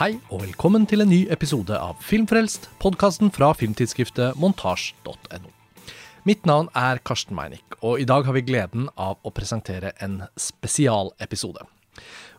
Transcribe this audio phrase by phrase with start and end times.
[0.00, 5.50] Hei og velkommen til en ny episode av Filmfrelst, podkasten fra filmtidsskriftet montasj.no.
[6.24, 10.22] Mitt navn er Karsten Meinick, og i dag har vi gleden av å presentere en
[10.40, 11.66] spesialepisode.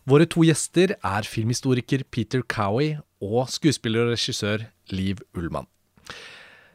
[0.09, 5.70] Våre to gjester er filmhistoriker Peter Cowie og skuespiller og regissør Liv Ullmann.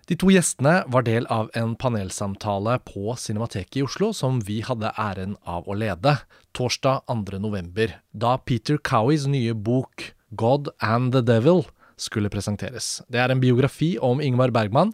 [0.07, 4.95] De to gjestene var del av en panelsamtale på Cinemateket i Oslo som vi hadde
[4.95, 6.21] æren av å lede
[6.55, 11.65] torsdag 2.11., da Peter Cowies nye bok God and the Devil
[11.97, 13.01] skulle presenteres.
[13.09, 14.93] Det er en biografi om Ingmar Bergman,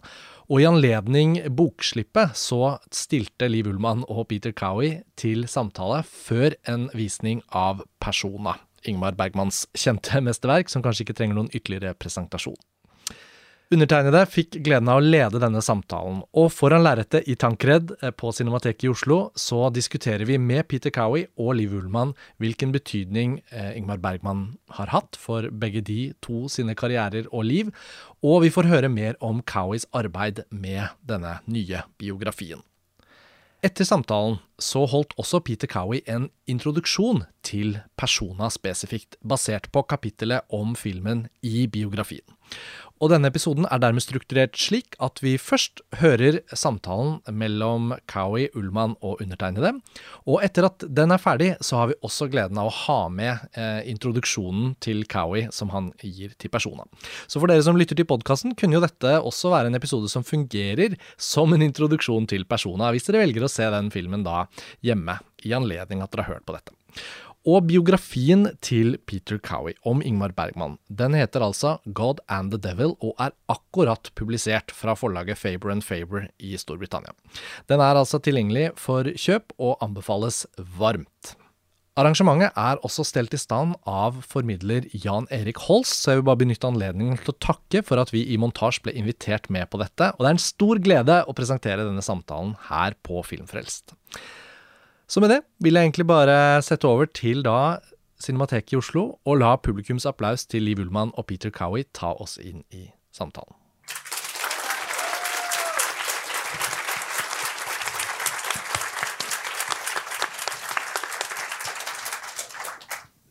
[0.51, 6.89] og i anledning bokslippet så stilte Liv Ullmann og Peter Cowie til samtale før en
[6.95, 8.57] visning av Persona,
[8.87, 12.59] Ingmar Bergmans kjente mesterverk, som kanskje ikke trenger noen ytterligere presentasjon.
[13.73, 18.29] Undertegnede fikk gleden av å lede denne samtalen, og foran lerretet i Tankred eh, på
[18.35, 22.11] Cinemateket i Oslo så diskuterer vi med Peter Cowie og Liv Ullmann
[22.43, 24.43] hvilken betydning eh, Ingmar Bergman
[24.77, 27.71] har hatt for begge de to sine karrierer og liv,
[28.21, 32.61] og vi får høre mer om Cowies arbeid med denne nye biografien.
[33.63, 40.43] Etter samtalen så holdt også Peter Cowie en introduksjon til persona spesifikt, basert på kapittelet
[40.51, 42.27] om filmen i biografien.
[43.03, 48.93] Og denne episoden er dermed strukturert slik at vi først hører samtalen mellom Cowie, Ullmann
[49.03, 49.73] og undertegnede.
[50.23, 53.57] Og etter at den er ferdig, så har vi også gleden av å ha med
[53.59, 56.87] eh, introduksjonen til Cowie som han gir til persona.
[57.27, 60.23] Så for dere som lytter til podkasten, kunne jo dette også være en episode som
[60.23, 64.45] fungerer som en introduksjon til persona, hvis dere velger å se den filmen da
[64.85, 66.71] hjemme, i anledning at dere har hørt på dette.
[67.43, 72.93] Og biografien til Peter Cowie om Ingmar Bergman, den heter altså God and the Devil
[73.03, 77.11] og er akkurat publisert fra forlaget Faber and Faber i Storbritannia.
[77.67, 80.45] Den er altså tilgjengelig for kjøp og anbefales
[80.79, 81.33] varmt.
[81.99, 86.39] Arrangementet er også stelt i stand av formidler Jan Erik Holst, så jeg vil bare
[86.41, 90.13] benytte anledningen til å takke for at vi i Montasj ble invitert med på dette,
[90.15, 93.93] og det er en stor glede å presentere denne samtalen her på Filmfrelst.
[95.07, 97.79] Så med det vil jeg egentlig bare sette over til da
[98.23, 102.37] Cinemateket i Oslo, og la publikums applaus til Liv Ullmann og Peter Cowie ta oss
[102.37, 103.57] inn i samtalen.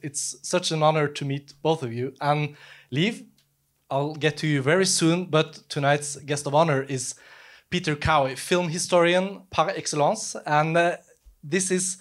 [0.03, 2.13] It's such an honor to meet both of you.
[2.21, 2.57] And
[2.91, 3.23] Liv,
[3.91, 7.15] I'll get to you very soon, but tonight's guest of honor is
[7.71, 10.37] Peter Cowie, film historian par excellence.
[10.45, 10.97] And uh,
[11.43, 11.99] this is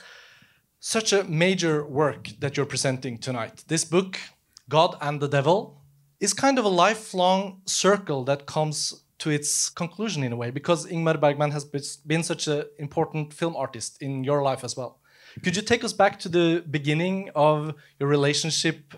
[0.80, 3.64] such a major work that you're presenting tonight.
[3.68, 4.20] This book,
[4.68, 5.82] God and the Devil,
[6.20, 10.88] is kind of a lifelong circle that comes to its conclusion in a way because
[10.88, 11.66] Ingmar Bergman has
[12.06, 15.00] been such an important film artist in your life as well.
[15.44, 18.94] Could you take us back to the beginning of your relationship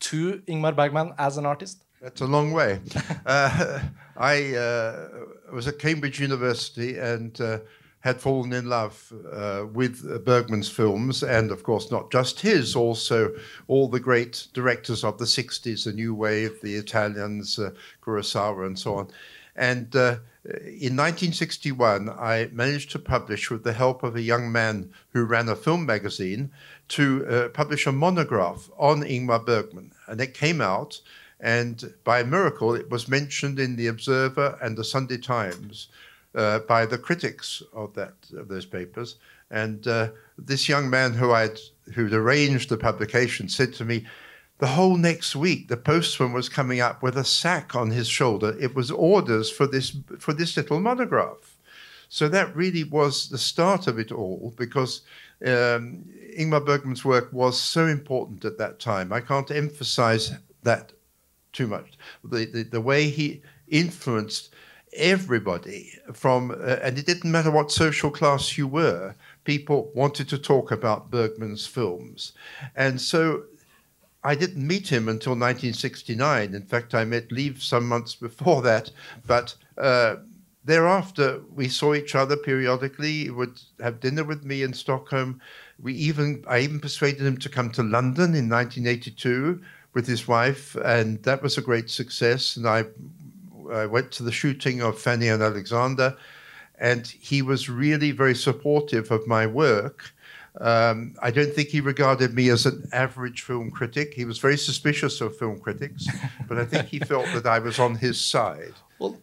[0.00, 1.84] to Ingmar Bergman as an artist?
[2.00, 2.80] That's a long way.
[3.26, 3.80] uh,
[4.16, 5.08] I uh,
[5.52, 7.58] was at Cambridge University and uh,
[8.06, 13.34] had fallen in love uh, with Bergman's films, and of course, not just his, also
[13.66, 18.78] all the great directors of the 60s, the New Wave, the Italians, uh, Kurosawa, and
[18.78, 19.08] so on.
[19.56, 24.92] And uh, in 1961, I managed to publish, with the help of a young man
[25.12, 26.52] who ran a film magazine,
[26.90, 29.90] to uh, publish a monograph on Ingmar Bergman.
[30.06, 31.00] And it came out,
[31.40, 35.88] and by miracle, it was mentioned in the Observer and the Sunday Times
[36.36, 39.16] uh, by the critics of that of those papers.
[39.50, 41.58] And uh, this young man who I'd
[41.94, 44.06] who'd arranged the publication said to me,
[44.58, 48.56] the whole next week the postman was coming up with a sack on his shoulder.
[48.60, 51.56] It was orders for this for this little monograph.
[52.08, 55.02] So that really was the start of it all because
[55.44, 56.04] um,
[56.38, 59.12] Ingmar Bergman's work was so important at that time.
[59.12, 60.32] I can't emphasize
[60.62, 60.92] that
[61.52, 61.98] too much.
[62.22, 64.54] The, the, the way he influenced
[64.96, 69.14] everybody from, uh, and it didn't matter what social class you were,
[69.44, 72.32] people wanted to talk about Bergman's films.
[72.74, 73.44] And so
[74.24, 76.54] I didn't meet him until 1969.
[76.54, 78.90] In fact, I met Liv some months before that.
[79.26, 80.16] But uh,
[80.64, 83.24] thereafter, we saw each other periodically.
[83.24, 85.40] He would have dinner with me in Stockholm.
[85.80, 89.62] We even, I even persuaded him to come to London in 1982
[89.94, 92.56] with his wife, and that was a great success.
[92.56, 92.84] And I
[93.72, 96.16] I went to the shooting of Fanny and Alexander,
[96.78, 100.12] and he was really very supportive of my work.
[100.60, 104.14] Um, I don't think he regarded me as an average film critic.
[104.14, 106.06] He was very suspicious of film critics,
[106.48, 108.74] but I think he felt that I was on his side.
[108.98, 109.18] Well,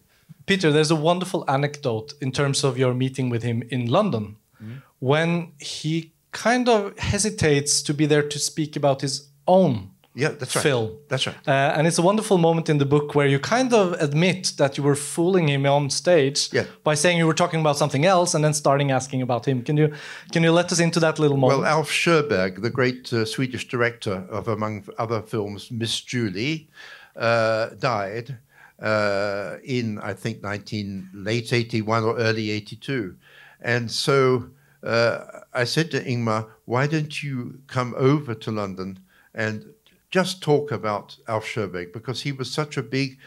[0.45, 4.81] Peter, there's a wonderful anecdote in terms of your meeting with him in London mm.
[4.99, 10.55] when he kind of hesitates to be there to speak about his own Yeah, that's
[10.55, 10.61] right.
[10.61, 10.97] film.
[11.07, 11.35] That's right.
[11.47, 14.77] Uh, and it's a wonderful moment in the book where you kind of admit that
[14.77, 16.65] you were fooling him on stage Yeah.
[16.83, 19.63] by saying you were talking about something else and then starting asking about him.
[19.63, 19.91] Can you
[20.31, 21.61] can you let us into that little moment?
[21.61, 26.67] Well, Alf Sjöberg, the great uh, Swedish director of, among other films, Miss Julie,
[27.15, 28.37] uh, died
[28.81, 33.15] uh, in, I think, 19, late 81 or early 82.
[33.61, 34.49] And so
[34.83, 35.19] uh,
[35.53, 38.99] I said to Ingmar, why don't you come over to London
[39.33, 39.65] and
[40.13, 41.91] just talk about Alf Sjöberg?
[41.91, 43.17] Because he was such a big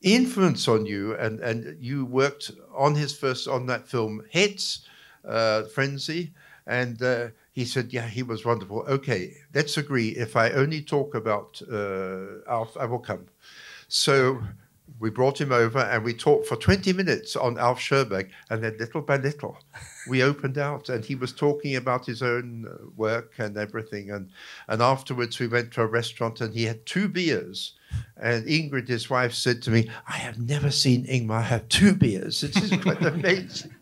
[0.00, 4.86] influence on you, and, and you worked on his first, on that film, Hets,
[5.24, 6.32] uh, Frenzy,
[6.68, 8.84] and uh, he said, "Yeah, he was wonderful.
[8.86, 10.10] Okay, let's agree.
[10.10, 13.26] If I only talk about uh, Alf, I will come."
[13.88, 14.40] So
[14.98, 18.76] we brought him over, and we talked for 20 minutes on Alf Sjöberg, and then
[18.78, 19.56] little by little,
[20.08, 24.30] we opened out, and he was talking about his own uh, work and everything, and
[24.68, 27.74] and afterwards we went to a restaurant, and he had two beers.
[28.16, 32.44] And Ingrid, his wife, said to me, I have never seen Ingmar have two beers.
[32.44, 33.74] It is quite amazing.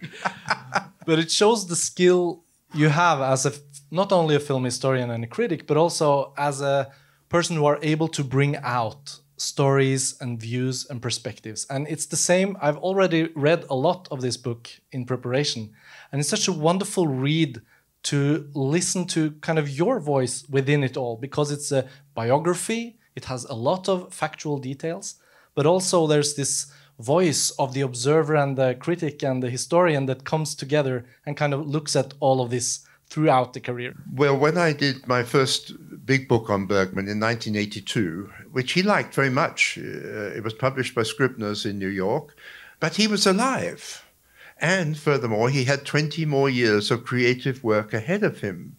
[1.06, 3.52] but it shows the skill you have as a
[3.90, 6.90] not only a film historian and a critic, but also as a
[7.28, 11.66] person who are able to bring out stories and views and perspectives.
[11.70, 12.56] And it's the same.
[12.60, 15.70] I've already read a lot of this book in preparation,
[16.12, 17.60] and it's such a wonderful read
[18.04, 22.98] to listen to kind of your voice within it all because it's a biography.
[23.16, 25.16] It has a lot of factual details,
[25.54, 30.24] but also there's this voice of the observer and the critic and the historian that
[30.24, 33.94] comes together and kind of looks at all of this throughout the career.
[34.12, 35.72] Well, when I did my first
[36.04, 40.94] big book on Bergman in 1982, which he liked very much, uh, it was published
[40.94, 42.36] by Scribner's in New York,
[42.80, 44.04] but he was alive.
[44.60, 48.76] And furthermore, he had 20 more years of creative work ahead of him.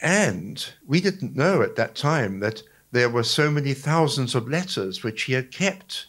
[0.00, 5.02] And we didn't know at that time that there were so many thousands of letters
[5.02, 6.06] which he had kept.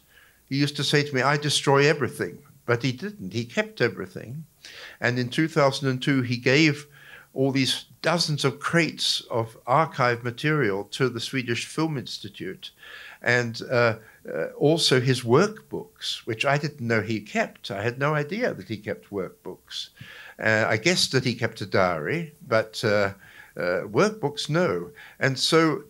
[0.50, 2.40] He used to say to me, I destroy everything.
[2.66, 3.34] But he didn't.
[3.34, 4.46] He kept everything.
[5.00, 6.88] And in 2002, he gave
[7.34, 12.72] all these dozens of crates of archive material to the Swedish Film Institute.
[13.22, 13.96] And uh,
[14.32, 17.72] uh, also his workbooks, which I didn't know he kept.
[17.72, 19.90] I had no idea that he kept workbooks.
[20.40, 23.14] Uh, I guessed that he kept a diary, but uh,
[23.56, 24.92] uh, workbooks, no.
[25.20, 25.84] And so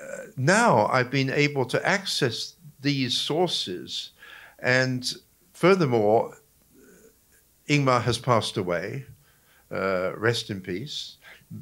[0.00, 4.10] uh, now I've been able to access these sources.
[4.58, 5.12] And
[5.52, 6.36] furthermore,
[7.68, 9.04] Ingmar has passed away.
[9.70, 11.16] Uh, rest in peace.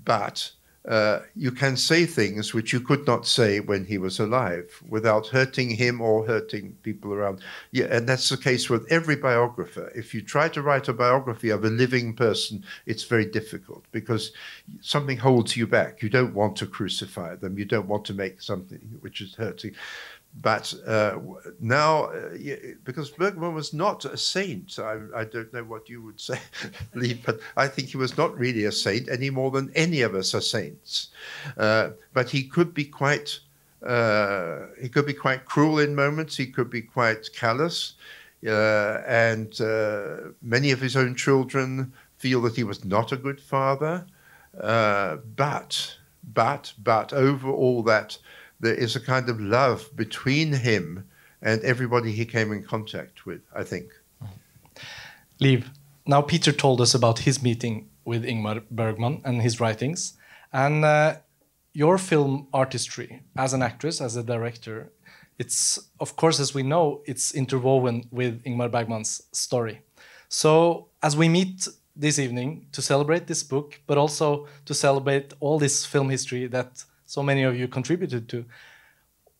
[0.04, 0.50] But
[0.86, 5.26] uh, you can say things which you could not say when he was alive without
[5.26, 7.40] hurting him or hurting people around.
[7.72, 9.90] Yeah, and that's the case with every biographer.
[9.94, 14.32] If you try to write a biography of a living person, it's very difficult because
[14.82, 16.02] something holds you back.
[16.02, 17.58] You don't want to crucify them.
[17.58, 19.74] You don't want to make something which is hurting.
[20.40, 21.18] But uh,
[21.60, 22.36] now, uh,
[22.82, 26.38] because Bergman was not a saint, I, I don't know what you would say,
[26.94, 30.14] Lee, but I think he was not really a saint any more than any of
[30.14, 31.08] us are saints.
[31.56, 33.38] Uh, but he could be quite,
[33.86, 36.36] uh, he could be quite cruel in moments.
[36.36, 37.94] He could be quite callous,
[38.44, 43.40] uh, and uh, many of his own children feel that he was not a good
[43.40, 44.04] father.
[44.52, 45.96] but,
[46.32, 48.18] but, but over all that
[48.64, 51.06] there is a kind of love between him
[51.42, 53.92] and everybody he came in contact with, I think.
[55.40, 55.70] Liv,
[56.06, 60.14] now Peter told us about his meeting with Ingmar Bergman and his writings.
[60.52, 61.16] And uh,
[61.72, 64.90] your film artistry as an actress, as a director,
[65.38, 69.82] it's, of course, as we know, it's interwoven with Ingmar Bergman's story.
[70.28, 75.58] So, as we meet this evening to celebrate this book, but also to celebrate all
[75.58, 78.44] this film history that so many of you contributed to.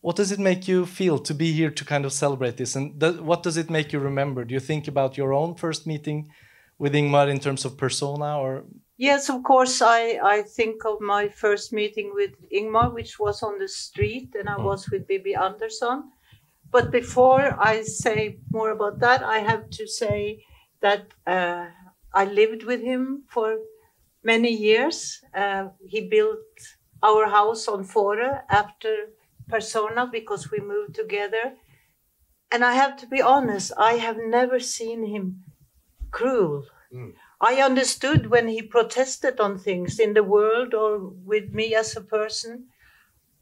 [0.01, 2.75] What does it make you feel to be here to kind of celebrate this?
[2.75, 4.45] And th what does it make you remember?
[4.45, 6.29] Do you think about your own first meeting
[6.77, 8.63] with Ingmar in terms of persona or?
[8.97, 9.81] Yes, of course.
[9.81, 10.01] I,
[10.35, 14.57] I think of my first meeting with Ingmar, which was on the street, and I
[14.57, 15.97] was with Bibi Andersson.
[16.71, 20.43] But before I say more about that, I have to say
[20.81, 21.65] that uh,
[22.13, 23.57] I lived with him for
[24.23, 25.21] many years.
[25.33, 26.47] Uh, he built
[27.01, 29.09] our house on Fårö after
[29.47, 31.53] Persona because we moved together.
[32.51, 35.43] And I have to be honest, I have never seen him
[36.11, 36.65] cruel.
[36.93, 37.13] Mm.
[37.41, 42.01] I understood when he protested on things in the world or with me as a
[42.01, 42.67] person.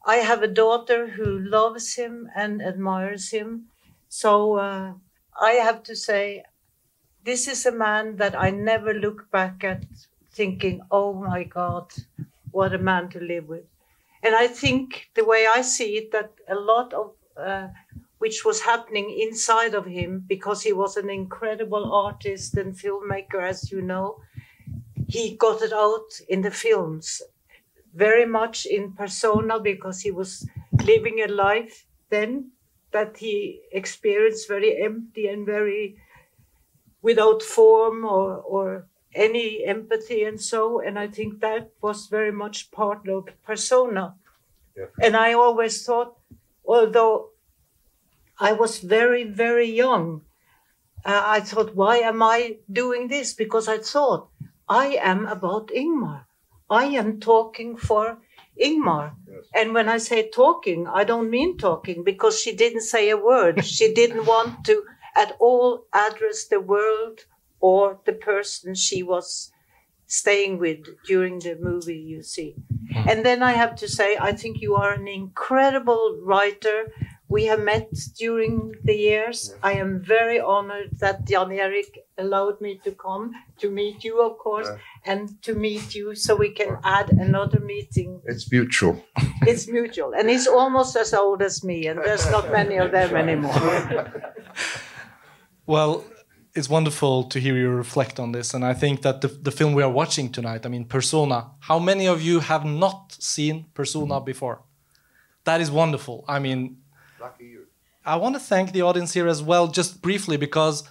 [0.05, 3.67] I have a daughter who loves him and admires him.
[4.09, 4.93] So uh,
[5.39, 6.43] I have to say,
[7.23, 9.85] this is a man that I never look back at
[10.31, 11.93] thinking, oh my God,
[12.53, 13.65] what a man to live with.
[14.23, 17.67] And I think the way I see it, that a lot of uh,
[18.19, 23.69] which was happening inside of him, because he was an incredible artist and filmmaker, as
[23.69, 24.21] you know,
[25.09, 27.21] he got it out in the films,
[27.93, 30.47] very much in persona, because he was
[30.85, 32.51] living a life then
[32.91, 35.97] that he experienced very empty and very
[37.01, 42.71] without form or, or any empathy and so and i think that was very much
[42.71, 44.15] part of persona.
[44.75, 44.85] Yeah.
[45.01, 46.15] and i always thought
[46.65, 47.29] although
[48.39, 50.21] i was very very young
[51.05, 53.33] uh, i thought why am i doing this?
[53.33, 54.29] Because i thought
[54.67, 56.25] i am about ingmar.
[56.69, 58.17] I am talking for
[58.59, 59.13] ingmar.
[59.27, 59.45] Yes.
[59.53, 63.63] and when i say talking i don't mean talking because she didn't say a word.
[63.65, 64.83] She didn't want to
[65.15, 67.25] at all address the world
[67.69, 69.27] or the person she was
[70.21, 70.79] staying with
[71.11, 72.49] during the movie you see.
[72.93, 73.09] Hmm.
[73.09, 76.79] And then i have to say i think you are an incredible writer.
[77.35, 77.87] We have met
[78.23, 78.55] during
[78.89, 79.37] the years.
[79.69, 81.91] I am very honored that jan erik
[82.23, 83.23] allowed me to come
[83.61, 85.11] to meet you of course Yeah.
[85.11, 88.09] and to meet you so we can add another meeting.
[88.33, 88.95] It's mutual.
[89.51, 93.11] it's mutual and he's almost as old as me and there's not many of them
[93.23, 93.61] anymore.
[95.65, 96.03] Well,
[96.55, 98.53] it's wonderful to hear you reflect on this.
[98.53, 101.79] And I think that the, the film we are watching tonight, I mean, Persona, how
[101.79, 104.61] many of you have not seen Persona before?
[105.45, 106.23] That is wonderful.
[106.27, 106.77] I mean,
[107.19, 107.67] Lucky you.
[108.05, 110.83] I want to thank the audience here as well, just briefly, because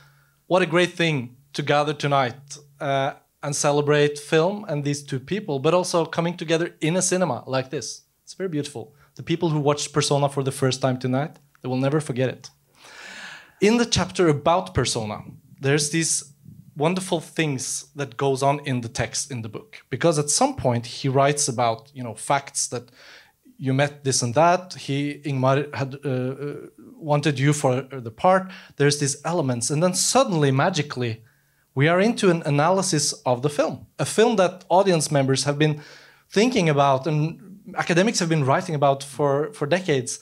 [0.47, 5.59] what a great thing to gather tonight uh, and celebrate film and these two people,
[5.59, 8.03] but also coming together in a cinema like this.
[8.25, 8.95] It's very beautiful.
[9.15, 12.51] The people who watched Persona for the first time tonight, they will never forget it.
[13.61, 15.23] In the chapter about Persona,
[15.63, 16.33] there's these
[16.77, 20.87] wonderful things that goes on in the text in the book because at some point
[20.87, 22.91] he writes about you know facts that
[23.63, 24.75] you met this and that.
[24.75, 26.55] He Ingmar had uh, uh,
[26.97, 28.51] wanted you for the part.
[28.77, 31.23] There's these elements, and then suddenly, magically,
[31.75, 33.87] we are into an analysis of the film.
[34.01, 35.81] A film that audience members have been
[36.29, 40.19] thinking about and academics have been writing about for for decades,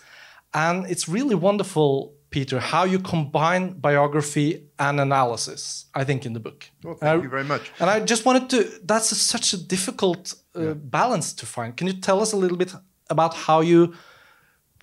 [0.52, 2.14] and it's really wonderful.
[2.30, 6.70] Peter, how you combine biography and analysis, I think, in the book.
[6.84, 7.72] Well, thank you very much.
[7.80, 11.76] and I just wanted to, that's a, such a difficult uh, balance to find.
[11.76, 12.72] Can you tell us a little bit
[13.08, 13.94] about how you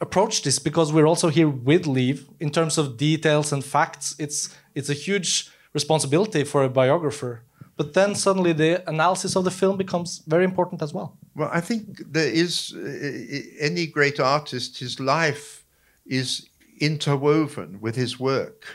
[0.01, 0.59] approach this?
[0.59, 4.15] Because we're also here with Liv in terms of details and facts.
[4.19, 7.43] It's, it's a huge responsibility for a biographer.
[7.77, 11.17] But then suddenly the analysis of the film becomes very important as well.
[11.35, 15.63] Well, I think there is uh, any great artist, his life
[16.05, 18.65] is interwoven with his work.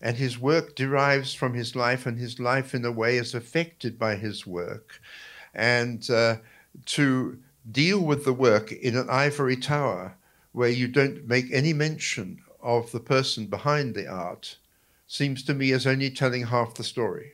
[0.00, 3.98] And his work derives from his life, and his life, in a way, is affected
[3.98, 5.00] by his work.
[5.54, 6.36] And uh,
[6.86, 7.38] to
[7.70, 10.16] deal with the work in an ivory tower
[10.52, 14.56] where you don't make any mention of the person behind the art
[15.06, 17.32] seems to me as only telling half the story.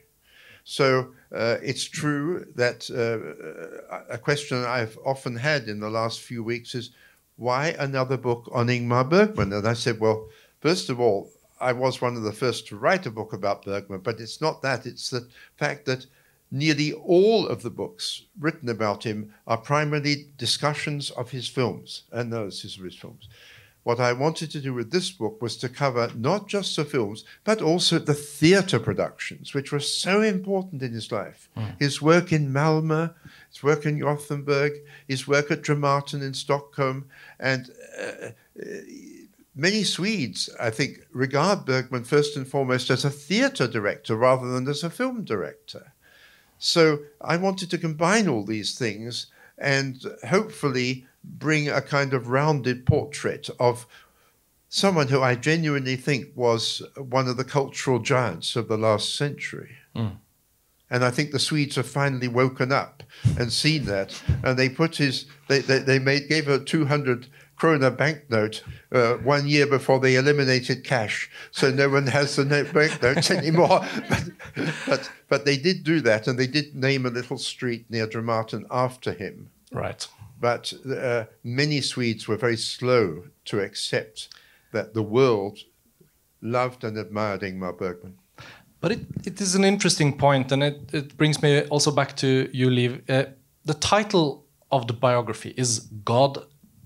[0.65, 6.43] So uh, it's true that uh, a question I've often had in the last few
[6.43, 6.91] weeks is
[7.37, 9.53] why another book on Ingmar Bergman?
[9.53, 10.29] And I said, well,
[10.61, 14.01] first of all, I was one of the first to write a book about Bergman,
[14.01, 14.87] but it's not that.
[14.87, 16.07] It's the fact that
[16.51, 22.33] nearly all of the books written about him are primarily discussions of his films, and
[22.33, 23.29] analysis of his films.
[23.85, 27.25] What I wanted to do with this book was to cover not just the films,
[27.45, 31.51] but also the theatre productions, which were so important in his life.
[31.79, 33.15] His work in Malmö,
[33.51, 34.73] his work in Gothenburg,
[35.07, 37.05] his work at Dramaten in Stockholm,
[37.39, 38.33] and uh, uh,
[39.55, 44.67] many Swedes, I think, regard Bergman first and foremost as a theatre director rather than
[44.67, 45.93] as a film director.
[46.59, 49.27] So I wanted to combine all these things
[49.59, 53.87] and hopefully bring a kind of rounded portrait of
[54.69, 59.77] someone who I genuinely think was one of the cultural giants of the last century.
[60.91, 63.03] And I think the Swedes have finally woken up
[63.39, 64.21] and seen that.
[64.43, 67.27] And they put his, they, they, they made, gave a 200
[67.59, 68.63] krona banknote
[68.93, 71.31] uh, one year before they eliminated cash.
[71.51, 73.81] So no one has the note banknotes anymore.
[74.09, 74.31] but,
[74.87, 76.29] but, but they did do that.
[76.29, 79.51] And they did name a little street near Dramaten after him.
[79.73, 80.07] Right.
[80.45, 84.29] But uh, many Swedes were very slow to accept
[84.73, 85.59] that the world
[86.43, 88.19] loved and admired Ingmar Bergman.
[88.83, 92.51] But it, it is an interesting point, and it, it brings me also back to
[92.53, 93.01] you, Liv.
[93.09, 93.25] Uh,
[93.65, 96.45] the title of the biography is God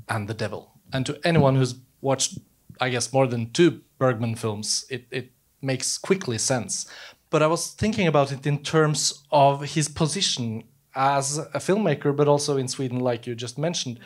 [0.09, 0.71] and the Devil.
[0.93, 2.39] And to anyone who's watched,
[2.81, 6.89] I guess, more than two Bergman films, it, it makes quickly sense.
[7.29, 10.63] But I was thinking about it in terms of his position
[10.99, 14.01] as a filmmaker, but also in Sweden, like you just mentioned.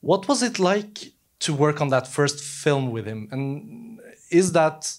[0.00, 3.28] What was it like to work on that first film with him?
[3.32, 3.98] And
[4.30, 4.94] is that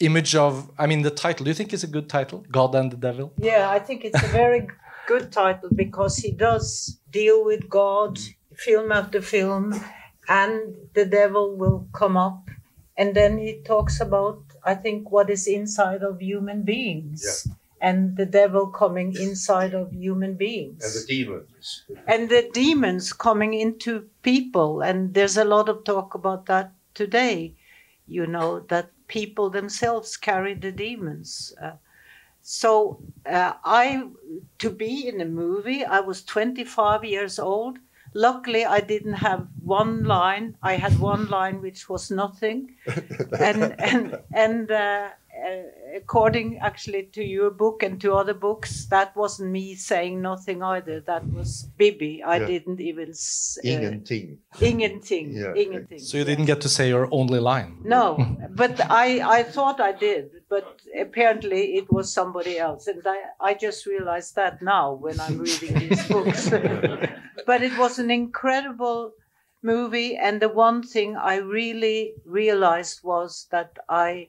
[0.00, 2.44] image of, I mean, the title, do you think it's a good title?
[2.50, 3.32] God and the Devil?
[3.38, 4.66] Yeah, I think it's a very
[5.06, 8.18] good title because he does deal with God
[8.56, 9.74] film after film,
[10.28, 12.48] and the devil will come up.
[12.96, 17.46] And then he talks about, I think, what is inside of human beings.
[17.82, 20.84] And the devil coming inside of human beings.
[20.84, 21.84] And the demons.
[22.06, 27.54] and the demons coming into people and there's a lot of talk about that today
[28.06, 31.72] you know that people themselves carry the demons uh,
[32.42, 34.04] so uh, i
[34.58, 37.78] to be in a movie i was 25 years old
[38.14, 42.74] luckily i didn't have one line i had one line which was nothing
[43.40, 45.10] and and and uh,
[45.96, 51.00] according actually to your book and to other books, that wasn't me saying nothing either.
[51.00, 52.22] That was Bibi.
[52.22, 52.46] I Yeah.
[52.46, 53.10] didn't even.
[53.10, 54.38] s- Uh, Ingenting.
[54.60, 55.26] Ingenting.
[55.32, 55.54] Yeah.
[55.54, 55.98] Ingenting.
[55.98, 57.78] So you didn't get to say your only line?
[57.84, 58.06] No,
[58.62, 60.66] but I, I thought I did, but
[61.00, 62.86] apparently it was somebody else.
[62.86, 66.48] And I, I just realized that now when I'm reading these books.
[67.46, 69.12] but it was an incredible
[69.62, 70.16] movie.
[70.16, 74.28] And the one thing I really realized was that I,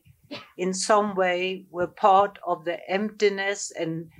[0.57, 4.11] in some way, were part of the emptiness and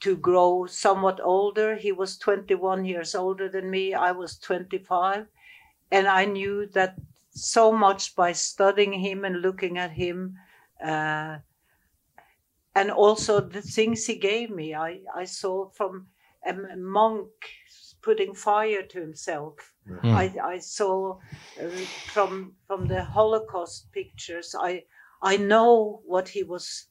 [0.00, 1.76] to grow somewhat older.
[1.76, 5.28] He was 21 years older than me, I was 25.
[5.90, 6.96] And I knew that
[7.30, 10.36] so much by studying him and looking at him.
[10.82, 11.38] Uh,
[12.74, 14.74] and also the things he gave me.
[14.74, 16.08] I, I saw from
[16.46, 17.30] a monk
[18.02, 19.74] putting fire to himself.
[20.10, 21.18] I, I saw
[21.60, 24.54] uh, from from the Holocaust pictures.
[24.58, 24.86] I
[25.22, 26.86] I know what he was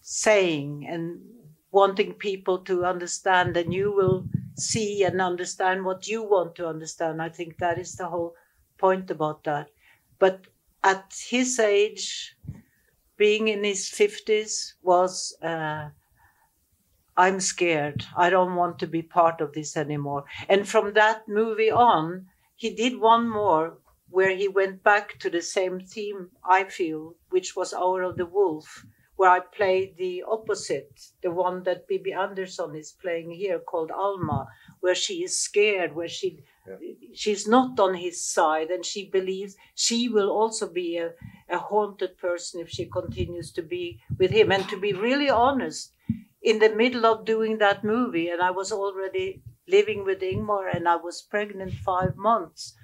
[0.00, 1.22] saying and
[1.70, 7.20] wanting people to understand, and you will see and understand what you want to understand.
[7.22, 8.34] I think that is the whole
[8.78, 9.70] point about that.
[10.18, 10.46] But
[10.84, 12.36] at his age,
[13.16, 15.90] being in his 50s was uh,
[17.16, 21.70] i'm scared i don't want to be part of this anymore and from that movie
[21.70, 23.78] on he did one more
[24.16, 28.26] where he went back to the same theme i feel which was hour of the
[28.26, 28.84] wolf
[29.16, 34.40] where i played the opposite the one that bibi andersson is playing here called alma
[34.80, 36.44] where she is scared where she
[37.12, 41.12] she's not on his side and she believes she will also be a,
[41.48, 44.50] a haunted person if she continues to be with him.
[44.50, 45.92] And to be really honest
[46.42, 50.86] in the middle of doing that movie and i was already living with ingmar and
[50.88, 52.74] i was pregnant five months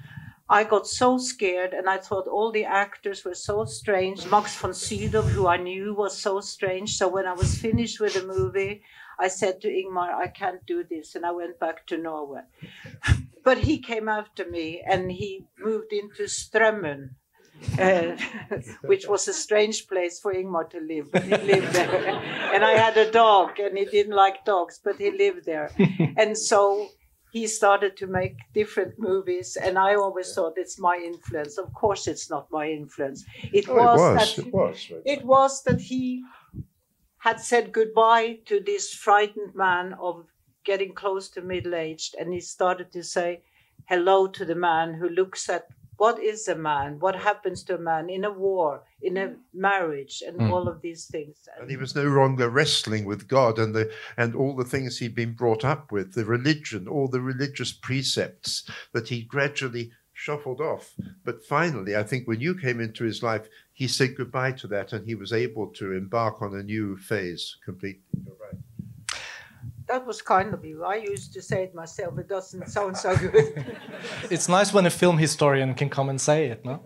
[0.51, 4.75] i got so scared and i thought all the actors were so strange max von
[4.75, 8.83] sydow who i knew was so strange so when i was finished with the movie
[9.19, 12.43] i said to ingmar i can't do this and i went back to norway
[13.45, 17.11] but he came after me and he moved into Strömmen,
[17.79, 18.17] uh,
[18.83, 21.11] which was a strange place for Ingmar to live.
[21.13, 22.07] But he lived there.
[22.55, 25.71] and I had a dog and he didn't like dogs, but he lived there.
[26.17, 26.89] and so
[27.33, 31.59] he started to make different movies and I always thought it's my influence.
[31.59, 33.25] Of course it's not my influence.
[33.53, 34.37] It Oh, was, it was.
[34.37, 34.93] that It was.
[35.05, 36.25] it was that he
[37.19, 40.27] had said goodbye to this frightened man of
[40.64, 43.43] getting close to middle aged and he started to say
[43.88, 45.69] hello to the man who looks at
[46.03, 48.71] what is a man what happens to a man in a war
[49.09, 49.27] in a
[49.69, 50.51] marriage and Mm.
[50.53, 53.85] all of these things And he was no longer wrestling with God and the
[54.17, 58.53] and all the things he'd been brought up with, the religion, all the religious precepts
[58.95, 59.87] that he gradually
[60.25, 60.87] shuffled off.
[61.25, 63.47] But finally, I think when you came into his life,
[63.81, 67.45] he said goodbye to that and he was able to embark on a new phase
[67.65, 68.03] completely.
[68.27, 68.61] You're right.
[69.90, 73.11] That was kind of you i used to say it myself it doesn't sound so
[73.16, 73.64] good
[74.31, 76.81] It's nice when a film historian can come and say it, no?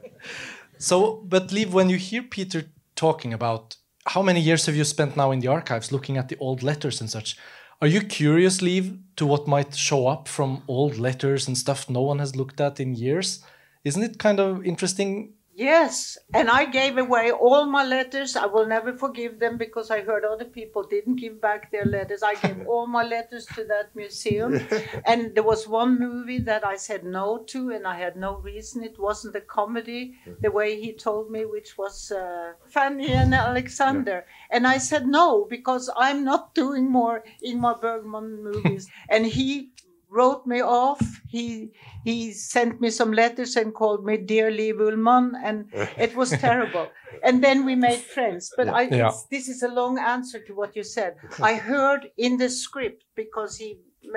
[0.79, 2.65] So, but Liv, when you hear Peter
[2.97, 6.37] talking about how many years have you spent now in the archives looking at the
[6.39, 7.37] old letters and such,
[7.81, 12.03] are you curious, Liv, to what might show up from old letters and stuff no
[12.03, 13.45] one has looked at in years?
[13.85, 15.35] Isn't it kind of interesting?
[15.57, 18.35] Yes, and I gave away all my letters.
[18.35, 22.25] I will never forgive them because I heard other people didn't give back their letters.
[22.25, 24.67] I gave all my letters to that museum.
[25.07, 28.83] and there was one movie that I said no to, and I had no reason.
[28.83, 34.27] It wasn't a comedy the way he told me, which was uh, Fanny and Alexander.
[34.51, 38.89] And I said no because I'm not doing more Ingmar Bergman movies.
[39.09, 39.71] and he
[40.19, 41.03] wrote me off.
[41.37, 41.47] He
[42.09, 45.59] he sent me some letters and called me dear Liv Ullmann, and
[46.07, 46.87] it was terrible.
[47.23, 48.53] And then we made friends.
[48.57, 49.13] But I Yeah.
[49.31, 51.17] this is a long answer to what you said.
[51.51, 53.71] I heard in the script because he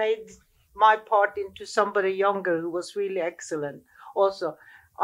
[0.04, 0.26] made
[0.76, 3.82] my part into somebody younger who was really excellent.
[4.16, 4.58] also.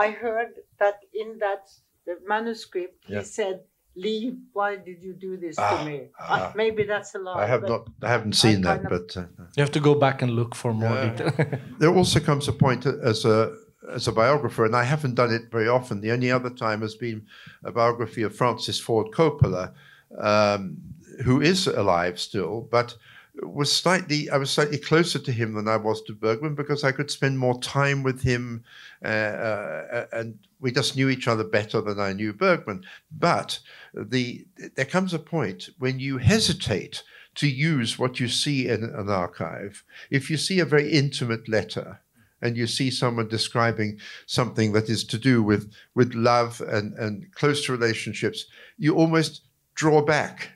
[0.05, 0.51] I heard
[0.81, 1.63] that in that
[2.07, 3.19] the manuscript Yeah.
[3.19, 3.57] he said,
[3.95, 4.33] "Liv.
[4.53, 6.33] Why did you do this Ah, to me?" ah.
[6.49, 7.43] Uh, maybe that's a lie.
[7.43, 9.25] I have not I haven't seen that, kind of- but uh,
[9.55, 11.09] You have to go back and look for more Yeah.
[11.15, 11.59] detail.
[11.79, 13.53] there also comes a point as a
[13.95, 16.01] as a biographer, and I haven't done it very often.
[16.01, 17.25] The only other time has been
[17.65, 19.73] a biography of Francis Ford Coppola,
[20.17, 20.77] um,
[21.25, 22.95] who is alive still, but
[23.41, 26.91] was slightly I was slightly closer to him than I was to Bergman because I
[26.91, 28.63] could spend more time with him,
[29.03, 32.83] uh, uh, and we just knew each other better than I knew Bergman.
[33.11, 33.59] But
[33.93, 37.03] the there comes a point when you hesitate
[37.35, 39.83] to use what you see in an archive.
[40.09, 41.99] If you see a very intimate letter
[42.41, 47.33] and you see someone describing something that is to do with, with love and, and
[47.33, 48.45] close relationships,
[48.77, 49.41] you almost
[49.75, 50.49] draw back.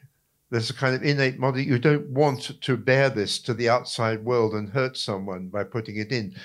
[0.50, 1.62] There's a kind of innate model.
[1.62, 5.98] You don't want to bear this to the outside world and hurt someone by putting
[5.98, 6.36] it in.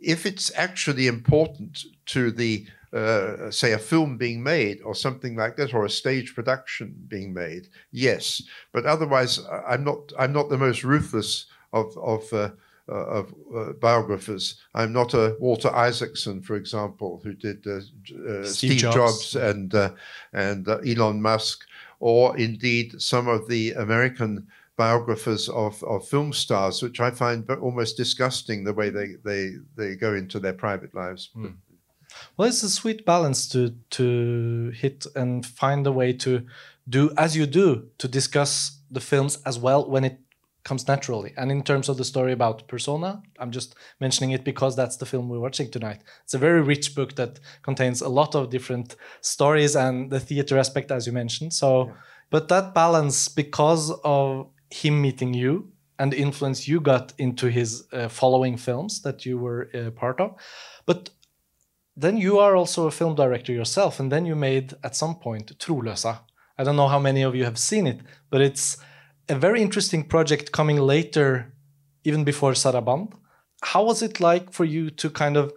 [0.00, 5.56] If it's actually important to the, uh, say, a film being made or something like
[5.56, 8.42] that, or a stage production being made, yes.
[8.72, 10.12] But otherwise, I'm not.
[10.18, 12.50] I'm not the most ruthless of of uh,
[12.88, 14.60] uh, of uh, biographers.
[14.74, 18.94] I'm not a Walter Isaacson, for example, who did uh, uh, Steve Steve, Jobs.
[18.94, 19.36] Jobs.
[19.36, 19.90] and uh,
[20.32, 21.64] and uh, Elon Musk,
[22.04, 27.96] or indeed some of the American biographers of, of film stars, which I find almost
[27.96, 31.30] disgusting the way they, they, they go into their private lives.
[31.32, 31.54] Hmm.
[32.36, 36.46] Well, it's a sweet balance to to hit and find a way to
[36.86, 40.18] do as you do to discuss the films as well when it
[40.64, 41.32] comes naturally.
[41.36, 45.06] And in terms of the story about Persona, I'm just mentioning it because that's the
[45.06, 46.00] film we're watching tonight.
[46.24, 50.58] It's a very rich book that contains a lot of different stories and the theater
[50.58, 51.52] aspect, as you mentioned.
[51.52, 51.92] So,
[52.30, 57.84] but that balance, because of him meeting you and the influence you got into his
[57.92, 60.34] uh, following films that you were uh, part of,
[60.86, 61.10] but
[61.96, 65.56] then you are also a film director yourself, and then you made at some point
[65.58, 66.18] Trolösa.
[66.58, 68.00] I don't know how many of you have seen it,
[68.30, 68.78] but it's
[69.28, 71.52] a very interesting project coming later,
[72.04, 73.12] even before Saraband.
[73.62, 75.52] How was it like for you to kind of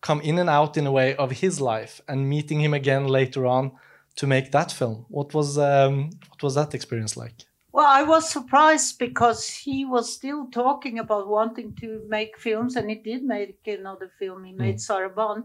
[0.00, 3.46] come in and out in a way of his life and meeting him again later
[3.46, 3.72] on
[4.16, 5.06] to make that film?
[5.08, 7.34] What was um, what was that experience like?
[7.72, 12.90] Well, I was surprised because he was still talking about wanting to make films, and
[12.90, 14.44] he did make another film.
[14.44, 15.44] He made Saraband,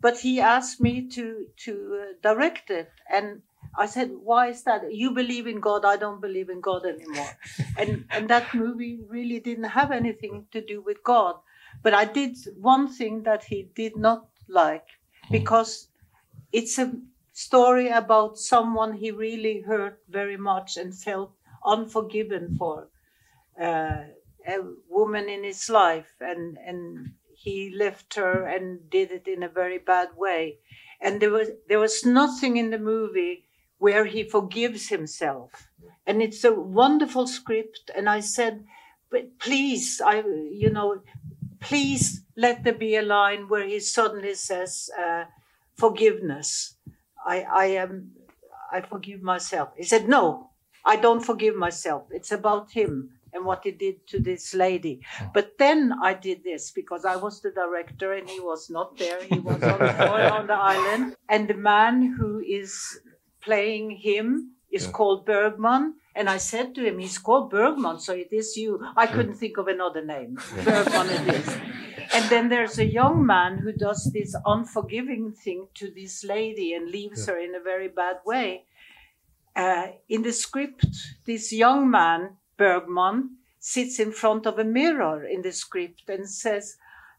[0.00, 1.72] but he asked me to to
[2.02, 3.40] uh, direct it, and
[3.76, 4.92] I said, "Why is that?
[4.94, 7.32] You believe in God, I don't believe in God anymore."
[7.78, 11.36] and and that movie really didn't have anything to do with God,
[11.82, 14.86] but I did one thing that he did not like
[15.30, 15.88] because
[16.52, 16.92] it's a
[17.32, 21.32] story about someone he really hurt very much and felt
[21.64, 22.88] unforgiven for
[23.60, 24.04] uh,
[24.46, 24.58] a
[24.88, 29.78] woman in his life and and he left her and did it in a very
[29.78, 30.58] bad way
[31.00, 33.44] and there was there was nothing in the movie
[33.84, 35.68] where he forgives himself
[36.06, 38.64] and it's a wonderful script and i said
[39.10, 40.16] but please i
[40.64, 40.88] you know
[41.60, 45.24] please let there be a line where he suddenly says uh,
[45.74, 46.76] forgiveness
[47.34, 48.10] i i am
[48.72, 50.26] i forgive myself he said no
[50.84, 52.04] I don't forgive myself.
[52.10, 55.00] It's about him and what he did to this lady.
[55.32, 59.22] But then I did this because I was the director and he was not there.
[59.24, 59.82] He was on,
[60.38, 61.16] on the island.
[61.28, 63.00] And the man who is
[63.44, 65.94] playing him is called Bergman.
[66.16, 68.84] And I said to him, he's called Bergman, so it is you.
[68.96, 70.38] I couldn't think of another name.
[70.64, 71.48] Bergman it is.
[72.12, 76.90] And then there's a young man who does this unforgiving thing to this lady and
[76.90, 78.64] leaves her in a very bad way
[79.56, 80.86] uh, in the script,
[81.26, 86.76] this young man, Bergman, sits in front of a mirror in the script and says,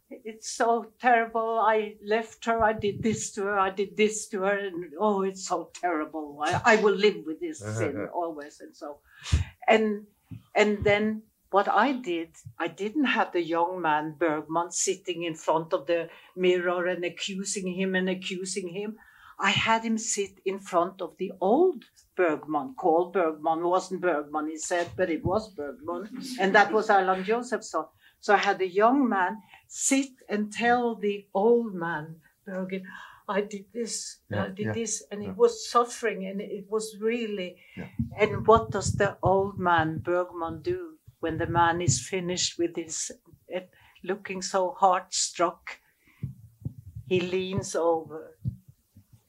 [0.09, 1.59] It's so terrible.
[1.59, 2.63] I left her.
[2.63, 3.59] I did this to her.
[3.59, 4.57] I did this to her.
[4.57, 6.39] And oh, it's so terrible.
[6.43, 7.77] I, I will live with this uh-huh.
[7.77, 8.59] sin always.
[8.59, 8.99] And so,
[9.67, 10.05] and,
[10.55, 15.73] and then what I did, I didn't have the young man, Bergman, sitting in front
[15.73, 18.97] of the mirror and accusing him and accusing him.
[19.39, 21.83] I had him sit in front of the old
[22.15, 26.89] Bergman, called Bergman, it wasn't Bergman, he said, but it was Bergman, and that was
[26.89, 27.83] Erland Josephson.
[28.25, 32.81] So I had the young man sit and tell the old man, Bergen,
[33.29, 35.35] I did this, I did yeah, this, and he yeah.
[35.35, 37.57] was suffering, and it was really.
[37.77, 37.89] Yeah.
[38.17, 43.11] And what does the old man Bergman do when the man is finished with his,
[43.53, 43.67] eh,
[44.03, 45.77] looking so heart struck?
[47.07, 48.39] He leans over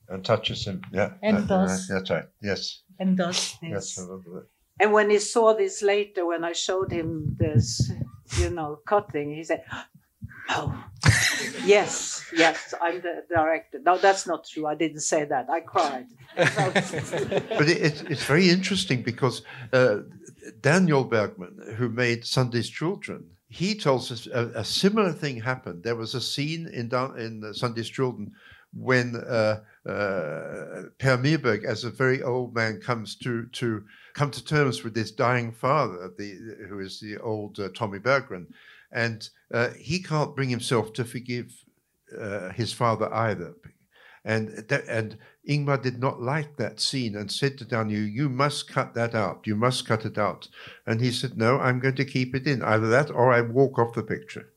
[0.08, 0.80] And touches him.
[0.90, 1.12] Yeah.
[1.22, 1.88] And that- does.
[1.88, 2.28] That's right.
[2.40, 2.82] Yes.
[2.98, 3.98] and does this.
[3.98, 3.98] Yes.
[3.98, 4.40] I.
[4.80, 7.92] And when he saw this later, when I showed him this,
[8.38, 9.64] you know, cutting, he said,
[10.48, 10.84] Oh,
[11.64, 13.80] yes, yes, I'm the director.
[13.84, 14.66] No, that's not true.
[14.66, 15.50] I didn't say that.
[15.50, 16.06] I cried.
[16.36, 19.98] but it, it's, it's very interesting because uh,
[20.60, 25.82] Daniel Bergman, who made Sunday's Children, he tells us a, a, similar thing happened.
[25.82, 28.32] There was a scene in in Sunday's Children
[28.72, 33.84] when uh, uh, Per Myrberg, as a very old man, comes to to
[34.16, 38.46] come to terms with this dying father, the, who is the old uh, Thommy Berggren,
[38.90, 41.52] and uh, he can't bring himself to forgive
[42.18, 43.54] uh, his father either.
[44.24, 48.68] And that, and Ingmar did not like that scene and said to Daniel, "You must
[48.68, 49.42] cut that out.
[49.44, 50.48] You must cut it out."
[50.86, 52.62] And he said, "No, I'm going to keep it in.
[52.62, 54.48] Either that or I walk off the picture."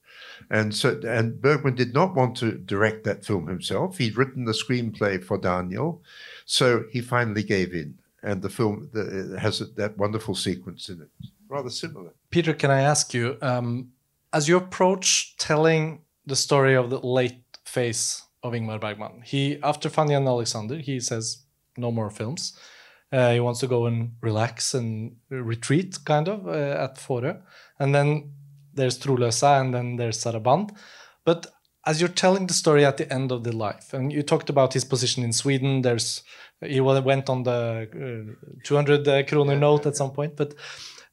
[0.49, 3.97] And so, and Bergman did not want to direct that film himself.
[3.97, 6.01] He'd written the screenplay for Daniel,
[6.45, 7.98] so he finally gave in.
[8.23, 8.89] And the film
[9.39, 11.09] has that wonderful sequence in it,
[11.47, 12.11] rather similar.
[12.31, 13.91] Peter, can I ask you, um,
[14.33, 19.89] as you approach telling the story of the late phase of Ingmar Bergman, he after
[19.89, 21.45] Fanny and Alexander, he says
[21.77, 22.57] no more films.
[23.11, 27.41] Uh, he wants to go and relax and retreat, kind of, uh, at Fårö.
[27.79, 28.31] And then
[28.73, 30.75] there's Trolösa and then there's Saraband.
[31.25, 31.47] But
[31.85, 34.73] as you're telling the story at the end of the life, and you talked about
[34.73, 36.23] his position in Sweden, there's
[36.61, 40.55] he went on the uh, 200 uh, kroner note at some point, but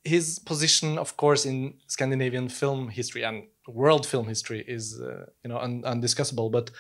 [0.03, 5.49] his position, of course, in Scandinavian film history and world film history is, uh, you
[5.49, 6.51] know, un undiscussable.
[6.51, 6.71] But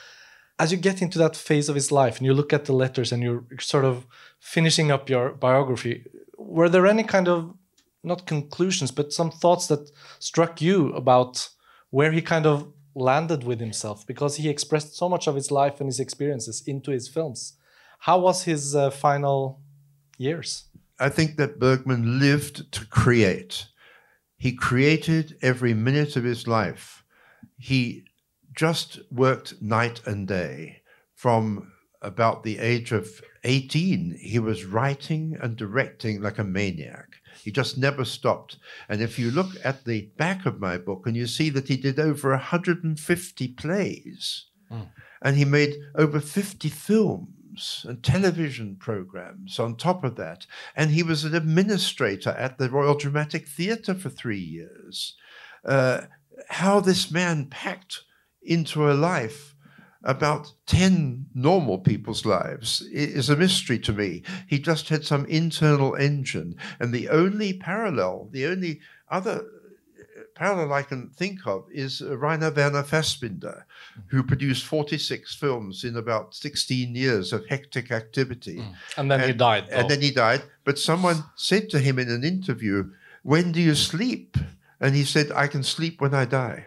[0.58, 3.12] as you get into that phase of his life and you look at the letters
[3.12, 4.06] and you're sort of
[4.40, 6.04] finishing up your biography,
[6.38, 7.54] were there any kind of
[8.02, 11.48] not conclusions, but some thoughts that struck you about
[11.90, 15.80] where he kind of landed with himself because he expressed so much of his life
[15.80, 17.52] and his experiences into his films.
[18.00, 19.60] How was his uh, final
[20.18, 20.64] years?
[20.98, 23.66] I think that Bergman lived to create.
[24.38, 27.04] He created every minute of his life.
[27.58, 28.04] He
[28.54, 30.80] just worked night and day
[31.14, 34.18] from about the age of 18.
[34.20, 37.15] He was writing and directing like a maniac.
[37.46, 38.56] He just never stopped.
[38.88, 41.76] And if you look at the back of my book and you see that he
[41.76, 44.88] did over 150 plays mm.
[45.22, 50.48] and he made over 50 films and television programs on top of that.
[50.74, 55.14] And he was an administrator at the Royal Dramatic Theatre for three years.
[55.64, 56.00] Uh,
[56.48, 58.02] how this man packed
[58.42, 59.54] into a life
[60.06, 64.22] about 10 normal people's lives is a mystery to me.
[64.46, 66.56] He just had some internal engine.
[66.78, 69.44] And the only parallel, the only other
[69.98, 73.64] uh, parallel I can think of is Rainer Werner Fassbinder,
[74.06, 78.58] who produced 46 films in about 16 years of hectic activity.
[78.58, 78.74] Mm.
[78.96, 79.66] And then and, he died.
[79.68, 79.76] Though.
[79.76, 80.44] And then he died.
[80.64, 82.92] But someone said to him in an interview,
[83.24, 84.36] When do you sleep?
[84.78, 86.66] And he said, I can sleep when I die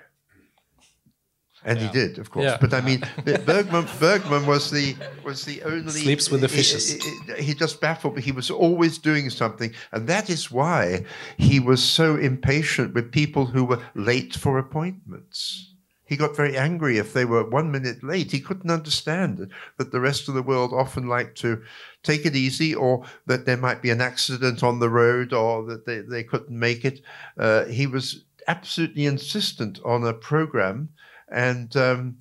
[1.65, 1.87] and yeah.
[1.87, 2.45] he did, of course.
[2.45, 2.57] Yeah.
[2.59, 3.03] But I mean,
[3.45, 6.93] Bergman, Bergman was the was the only sleeps with the fishes.
[6.93, 8.21] He, he, he, just baffled me.
[8.21, 11.05] He was always doing something, and that is why
[11.37, 15.73] he was so impatient with people who were late for appointments.
[16.05, 18.31] He got very angry if they were one minute late.
[18.31, 21.61] He couldn't understand that the rest of the world often liked to
[22.01, 25.85] take it easy, or that there might be an accident on the road, or that
[25.85, 27.01] they, they couldn't make it.
[27.37, 30.89] Uh, he was absolutely insistent on a program
[31.31, 32.17] and um,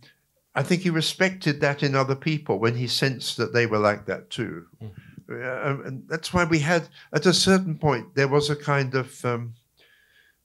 [0.55, 4.07] I think he respected that in other people when he sensed that they were like
[4.07, 4.67] that too.
[4.83, 4.91] Mm.
[5.31, 9.25] Uh, and that's why we had, at a certain point, there was a kind of
[9.25, 9.55] um,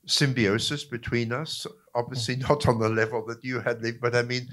[0.06, 1.66] symbiosis between us.
[1.96, 2.48] Obviously, mm.
[2.50, 4.50] not on the level that you had lived, but I mean,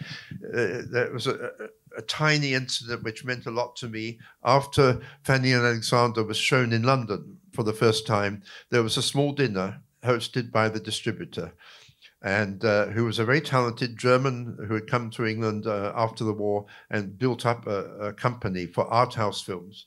[0.47, 4.19] uh, there was a, a, a, tiny incident which meant a lot to me.
[4.45, 9.03] After Fanny and Alexander was shown in London for the first time, there was a
[9.03, 11.53] small dinner hosted by the distributor
[12.23, 16.23] and uh, who was a very talented German who had come to England uh, after
[16.25, 19.87] the war and built up a, a, company for art house films.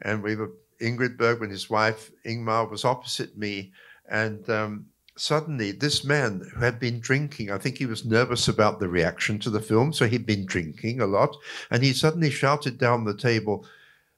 [0.00, 3.72] And we were Ingrid Bergman, his wife Ingmar, was opposite me,
[4.08, 8.80] and um, suddenly this man who had been drinking, I think he was nervous about
[8.80, 11.36] the reaction to the film, so he'd been drinking a lot,
[11.70, 13.66] and he suddenly shouted down the table.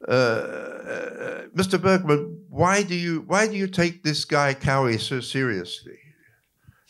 [0.06, 1.80] Uh, uh Mr.
[1.80, 5.98] Bergman, why do you why do you take this guy Cowie so seriously?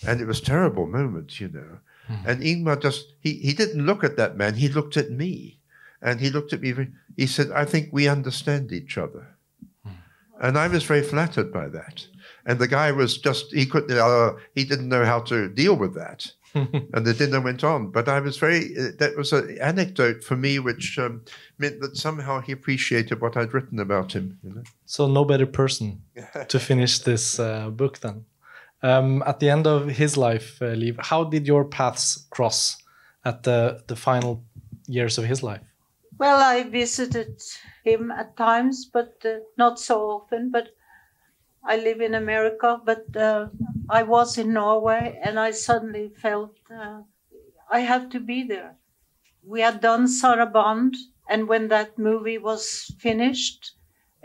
[0.07, 1.79] And it was terrible moments, you know.
[2.09, 2.27] Mm.
[2.27, 5.59] And Ingmar just, he, he didn't look at that man, he looked at me.
[6.03, 9.37] And he looked at me, he said, I think we understand each other.
[9.87, 9.93] Mm.
[10.41, 12.07] And I was very flattered by that.
[12.47, 15.95] And the guy was just, he couldn't, uh, he didn't know how to deal with
[15.95, 16.33] that.
[16.55, 17.91] and the dinner went on.
[17.91, 21.23] But I was very, uh, that was an anecdote for me, which um,
[21.59, 24.39] meant that somehow he appreciated what I'd written about him.
[24.43, 24.63] You know?
[24.87, 26.03] So, no better person
[26.49, 28.25] to finish this uh, book then.
[28.83, 32.79] Um, at the end of his life, uh, Liv, how did your paths cross
[33.25, 34.43] at the, the final
[34.87, 35.61] years of his life?
[36.19, 37.43] Well, I visited
[37.85, 40.51] him at times, but uh, not so often.
[40.51, 40.69] But
[41.65, 43.49] I live in America, but uh,
[43.89, 47.03] I was in Norway, and I suddenly felt uh,
[47.71, 48.77] I have to be there.
[49.43, 50.97] We had done Saraband,
[51.29, 53.73] and when that movie was finished,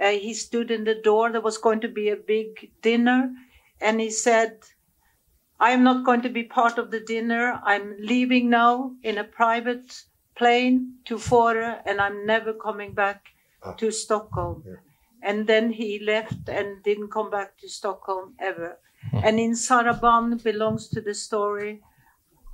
[0.01, 1.31] uh, he stood in the door.
[1.31, 3.31] There was going to be a big dinner,
[3.81, 4.59] and he said,
[5.59, 7.61] I'm not going to be part of the dinner.
[7.63, 10.03] I'm leaving now in a private
[10.35, 13.21] plane to Fårö, and I'm never coming back
[13.63, 13.73] Ah.
[13.73, 14.63] to Stockholm.
[14.65, 14.75] Yeah.
[15.21, 18.79] And then he left and didn't come back to Stockholm ever.
[19.13, 21.81] And in Saraband belongs to the story.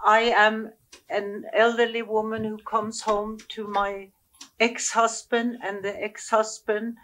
[0.05, 0.71] I am
[1.09, 4.11] an elderly woman who comes home to my
[4.59, 6.97] ex-husband, and the ex-husband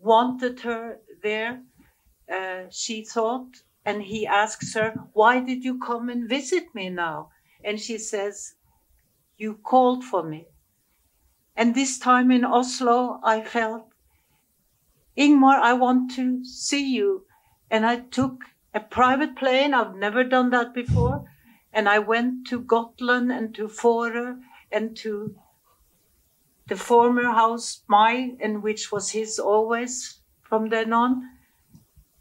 [0.00, 1.62] wanted her there.
[2.30, 7.30] Uh, she thought, and he asks her, "Why did you come and visit me now?"
[7.64, 8.54] And she says,
[9.36, 10.46] "You called for me."
[11.56, 13.92] And this time in Oslo, I felt,
[15.16, 17.26] Ingmar, I want to see you.
[17.70, 19.74] And I took a private plane.
[19.74, 21.24] I've never done that before.
[21.72, 24.40] And I went to Gotland and to Fårö
[24.72, 25.36] and to
[26.68, 31.28] the former house, mine, and which was his always from then on.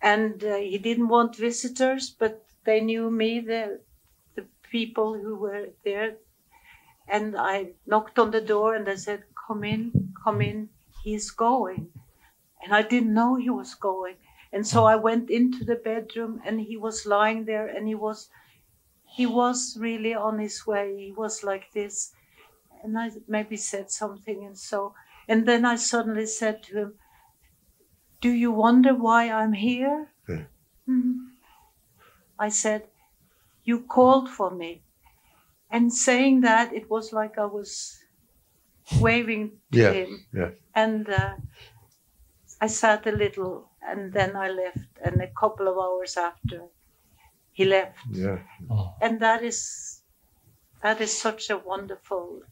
[0.01, 3.81] And uh, he didn't want visitors, but they knew me, the,
[4.35, 6.17] the people who were there.
[7.07, 10.69] And I knocked on the door and I said, Come in, come in,
[11.03, 11.91] he's going.
[12.63, 14.17] And I didn't know he was going.
[14.51, 18.29] And so I went into the bedroom and he was lying there and he was
[19.05, 20.95] he was really on his way.
[21.07, 22.13] He was like this.
[22.83, 24.95] And I maybe said something and so
[25.27, 26.99] and then I suddenly said to him,
[28.21, 30.13] Do you wonder why I'm here?
[30.29, 30.45] Yeah.
[30.87, 31.31] "Mhm."
[32.39, 32.89] I said,
[33.63, 34.83] You called for me.
[35.69, 37.99] And saying that, it was like I was
[39.01, 40.27] waving to Yeah, him.
[40.33, 40.51] yeah.
[40.75, 41.37] And uh,
[42.61, 44.99] I sat a little and then I left.
[45.03, 46.67] And a couple of hours after,
[47.51, 47.99] he left.
[48.11, 48.43] Yeah.
[49.01, 50.03] And that is
[50.81, 52.43] that is such a wonderful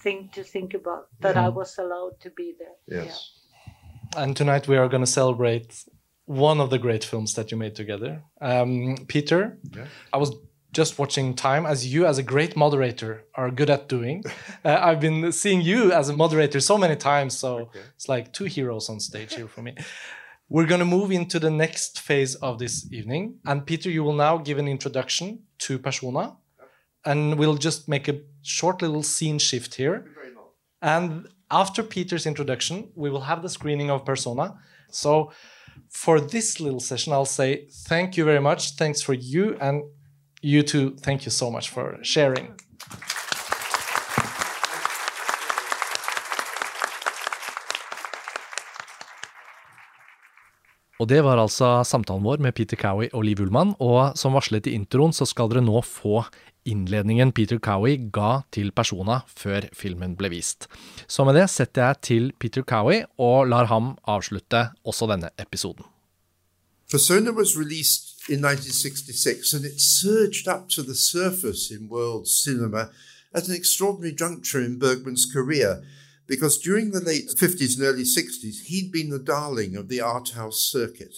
[0.00, 2.76] thing to think about that I was allowed to be there.
[2.86, 3.33] Yes.
[4.16, 5.84] And tonight we are going to celebrate
[6.26, 8.22] one of the great films that you made together.
[8.40, 9.86] Um, Peter, Yeah.
[10.12, 10.34] I was
[10.72, 14.24] just watching time as you, as a great moderator, are good at doing.
[14.64, 18.46] uh, I've been seeing you as a moderator so many times, so it's like two
[18.46, 19.74] heroes on stage here for me.
[20.48, 23.38] We're going to move into the next phase of this evening.
[23.46, 26.36] And Peter, you will now give an introduction to Persona.
[27.04, 30.06] And we'll just make a short little scene shift here.
[30.82, 34.54] And after Peter's introduction, we will have the screening of Persona.
[34.90, 35.30] So
[35.88, 38.72] for this little session, I'll say thank you very much.
[38.76, 39.56] Thanks for you.
[39.60, 39.84] And
[40.42, 42.54] you too, thank you so much for sharing.
[51.00, 54.70] Og det var altså samtalen vår med Peter Cowie og Liv Ullmann, og som varslet
[54.70, 56.22] i introen så skal dere nå få
[56.64, 60.68] innledningen Peter Cowie ga til Persona før filmen ble vist.
[61.06, 65.84] Så med det setter jeg til Peter Cowie og lar ham avslutte også denne episoden.
[66.90, 72.88] Persona was released in 1966 and it surged up to the surface in world cinema
[73.34, 75.82] at an extraordinary juncture in Bergman's career
[76.26, 80.30] because during the late 50s and early 60s, he'd been the darling of the art
[80.30, 81.16] house circuit.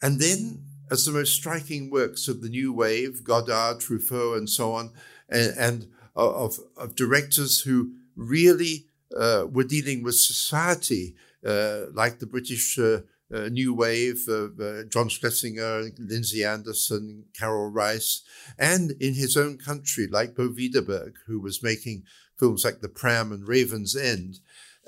[0.00, 4.74] And then, as the most striking works of the new wave, Godard, Truffaut, and so
[4.74, 4.92] on,
[5.26, 8.84] and, and of, of directors who really
[9.18, 13.00] uh, were dealing with society, uh, like the British uh,
[13.34, 18.20] uh, new wave uh, John Schlesinger, Lindsay Anderson, Karel Reisz,
[18.58, 22.02] and in his own country, like Bo Widerberg, who was making
[22.38, 24.40] films like The Pram and Raven's End,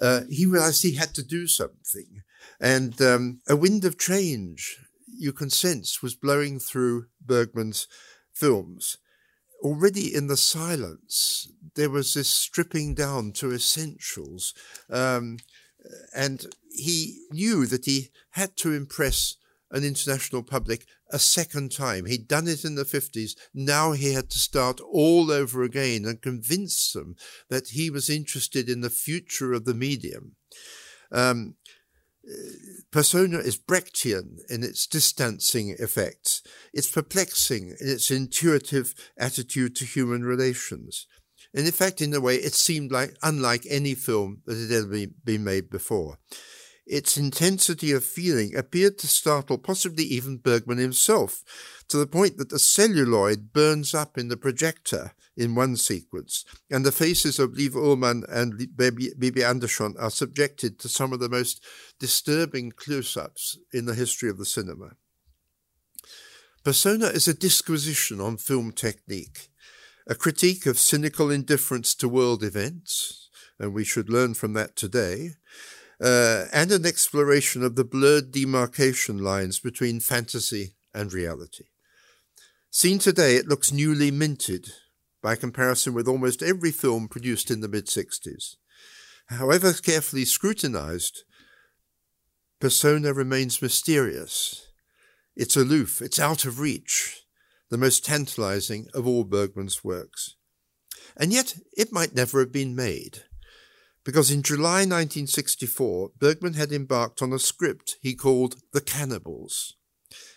[0.02, 2.22] uh, he realized he had to do something.
[2.60, 4.78] And um, a wind of change,
[5.18, 7.86] you can sense, was blowing through Bergman's
[8.32, 8.98] films.
[9.62, 14.52] Already in the silence, there was this stripping down to essentials.
[14.90, 15.38] Um,
[16.14, 19.36] and he knew that he had to impress
[19.70, 22.06] an international public a second time.
[22.06, 23.32] He'd done it in the 50s.
[23.52, 27.16] Now he had to start all over again and convince them
[27.50, 30.36] that he was interested in the future of the medium.
[31.12, 31.54] Um,
[32.90, 36.42] persona is Brechtian in its distancing effects.
[36.72, 41.06] It's perplexing in its intuitive attitude to human relations.
[41.54, 45.06] And in fact, in a way, it seemed like unlike any film that had ever
[45.24, 46.18] been made before.
[46.86, 51.42] its intensity of feeling appeared to startle possibly even Bergman himself,
[51.88, 56.84] to the point that the celluloid burns up in the projector in one sequence, and
[56.84, 61.62] the faces of Liv Ullmann and Bibi Andersson are subjected to some of the most
[61.98, 64.92] disturbing close ups in the history of the cinema.
[66.62, 69.48] Persona is a disquisition on film technique,
[70.06, 73.28] a critique of cynical indifference to world events,
[73.58, 75.30] and we should learn from that today,
[76.00, 81.64] uh, and an exploration of the blurred demarcation lines between fantasy and reality.
[82.70, 84.72] Seen today, it looks newly minted
[85.24, 88.56] by comparison with almost every film produced in the mid 60s.
[89.28, 91.24] However carefully scrutinized,
[92.60, 94.68] persona remains mysterious.
[95.34, 97.22] It's aloof, it's out of reach,
[97.70, 100.36] the most tantalizing of all Bergman's works.
[101.16, 103.22] And yet, it might never have been made,
[104.04, 109.74] because in July 1964, Bergman had embarked on a script he called The Cannibals.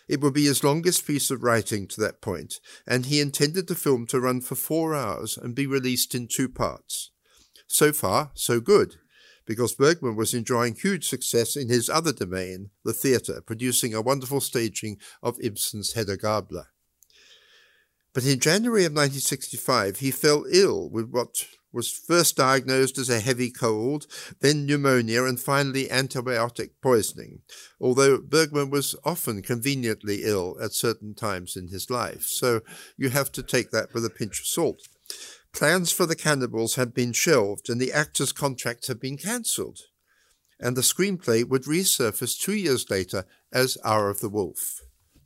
[0.08, 3.74] It would be his longest piece of writing to that point, and he intended the
[3.74, 7.10] film to run for four hours and be released in two parts.
[7.66, 8.96] So far, so good,
[9.44, 14.40] because Bergman was enjoying huge success in his other domain, the theatre, producing a wonderful
[14.40, 16.68] staging of Ibsen's Hedda Gabler.
[18.14, 23.20] But in January of 1965, he fell ill with what was first diagnosed as a
[23.20, 24.06] heavy cold,
[24.40, 27.40] then pneumonia, and finally antibiotic poisoning,
[27.80, 32.22] although Bergman was often conveniently ill at certain times in his life.
[32.22, 32.62] So
[32.96, 34.80] you have to take that with a pinch of salt.
[35.52, 39.80] Plans for the cannibals had been shelved and the actors' contracts had been cancelled.
[40.60, 44.80] And the screenplay would resurface two years later as Hour of the Wolf,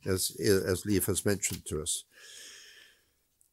[0.05, 2.03] as, as Liv has mentioned to us.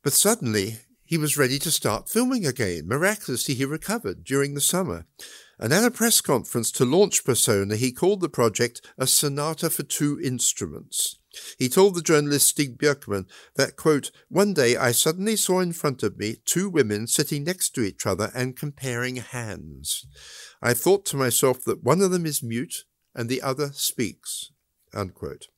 [0.03, 2.87] But suddenly, he was ready to start filming again.
[2.87, 5.07] Miraculously, he recovered during the summer.
[5.59, 9.83] And at a press conference to launch Persona, he called the project a sonata for
[9.83, 11.19] two instruments.
[11.59, 13.27] He told the journalist Stig Björkman
[13.57, 17.71] that, quote, one day I suddenly saw in front of me two women sitting next
[17.75, 20.07] to each other and comparing hands.
[20.63, 22.85] I thought to myself that one of them is mute
[23.15, 24.51] and the other speaks,
[24.95, 25.49] unquote.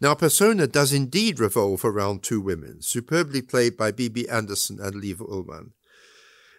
[0.00, 5.18] Now, Persona does indeed revolve around two women, superbly played by Bibi Andersson and Liv
[5.18, 5.72] Ullmann.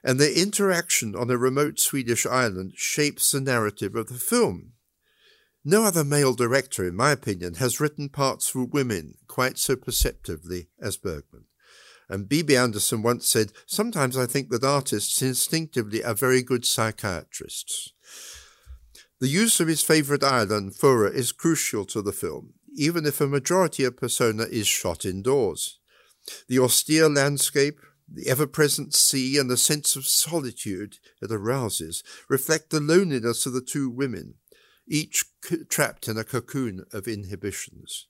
[0.03, 4.73] And their interaction on a remote Swedish island shapes the narrative of the film.
[5.65, 10.69] No other male director, in my opinion, has written parts for women quite so perceptively
[10.81, 11.45] as Bergman.
[12.09, 17.91] And Bibi Andersson once said, Sometimes I think that artists instinctively are very good psychiatrists.
[19.19, 23.27] The use of his favourite island, Fårö, is crucial to the film even if a
[23.27, 25.79] majority of persona is shot indoors.
[26.47, 32.69] The austere landscape, the ever present sea, and the sense of solitude it arouses reflect
[32.69, 34.35] the loneliness of the two women,
[34.87, 35.25] each
[35.69, 38.07] trapped in a cocoon of inhibitions.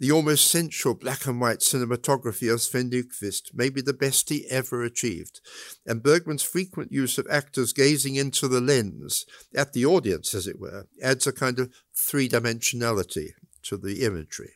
[0.00, 4.46] The almost sensual black and white cinematography of Sven Nykvist may be the best he
[4.48, 5.40] ever achieved,
[5.84, 10.60] and Bergman's frequent use of actors gazing into the lens, at the audience as it
[10.60, 13.30] were, adds a kind of three dimensionality
[13.64, 14.54] to the imagery.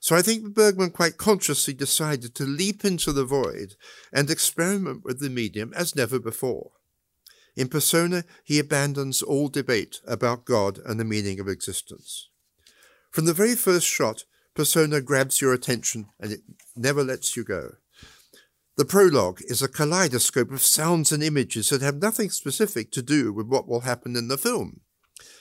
[0.00, 3.74] So I think Bergman quite consciously decided to leap into the void
[4.12, 6.72] and experiment with the medium as never before.
[7.56, 12.28] In Persona, he abandons all debate about God and the meaning of existence.
[13.10, 16.40] From the very first shot, Persona grabs your attention and it
[16.76, 17.76] never lets you go.
[18.76, 23.32] The prologue is a kaleidoscope of sounds and images that have nothing specific to do
[23.32, 24.82] with what will happen in the film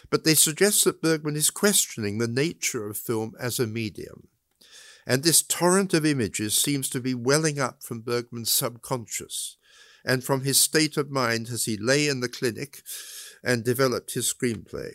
[0.09, 4.27] but they suggest that Bergman is questioning the nature of film as a medium.
[5.07, 9.57] And this torrent of images seems to be welling up from Bergman's subconscious
[10.03, 12.81] and from his state of mind as he lay in the clinic
[13.43, 14.93] and developed his screenplay.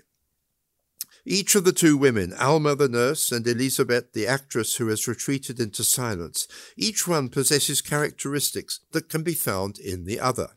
[1.25, 5.61] Each of the two women, Alma the nurse and Elisabeth the actress who has retreated
[5.61, 10.57] into silence, each one possesses characteristics that can be found in the other.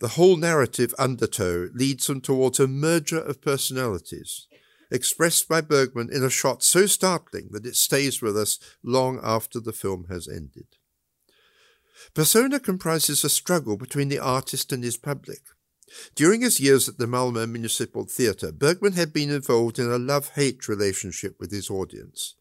[0.00, 4.46] The whole narrative undertow leads them towards a merger of personalities,
[4.90, 9.60] expressed by Bergman in a shot so startling that it stays with us long after
[9.60, 10.66] the film has ended.
[12.14, 15.42] Persona comprises a struggle between the artist and his public.
[16.14, 20.30] During his years at the Malmö Municipal Theatre, Bergman had been involved in a love
[20.30, 22.36] hate relationship with his audience.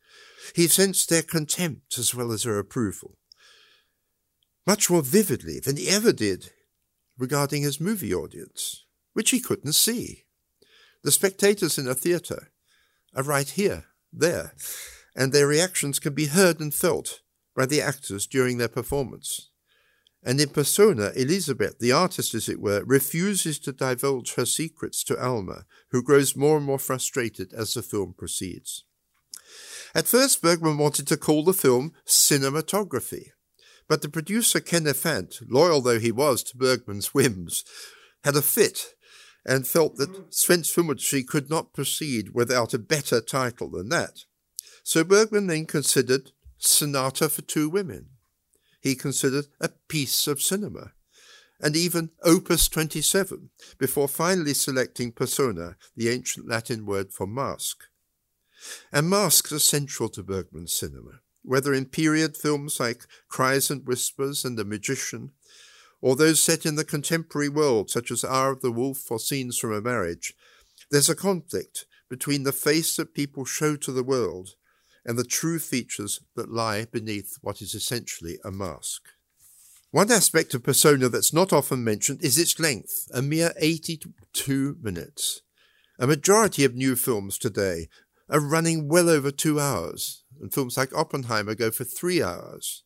[0.55, 3.17] He sensed their contempt as well as their approval.
[4.65, 6.51] Much more vividly than he ever did
[7.19, 10.23] regarding his movie audience, which he couldn't see.
[11.03, 12.49] The spectators in a theatre
[13.15, 14.53] are right here, there,
[15.15, 17.21] and their reactions can be heard and felt
[17.55, 19.49] by the actors during their performance.
[20.23, 25.21] And in persona, Elizabeth, the artist as it were, refuses to divulge her secrets to
[25.21, 28.83] Alma, who grows more and more frustrated as the film proceeds.
[29.95, 33.29] At first, Bergman wanted to call the film cinematography,
[33.89, 37.65] but the producer Kenneth Fant, loyal though he was to Bergman's whims,
[38.23, 38.93] had a fit
[39.45, 40.25] and felt that mm.
[40.29, 44.25] Svensk Filmindustri could not proceed without a better title than that.
[44.83, 48.09] So Bergman then considered Sonata for Two Women.
[48.79, 50.93] He considered a piece of cinema,
[51.59, 57.85] and even Opus 27, before finally selecting persona, the ancient Latin word for mask.
[58.91, 64.45] And masks are central to Bergman's cinema, whether in period films like Cries and Whispers
[64.45, 65.31] and The Magician,
[66.01, 69.57] or those set in the contemporary world, such as Hour of the Wolf or Scenes
[69.57, 70.33] from a Marriage.
[70.91, 74.55] There's a conflict between the face that people show to the world
[75.05, 79.01] and the true features that lie beneath what is essentially a mask.
[79.91, 85.41] One aspect of persona that's not often mentioned is its length, a mere 82 minutes.
[85.97, 87.89] A majority of new films today
[88.29, 92.83] are running well over two hours, and films like Oppenheimer go for three hours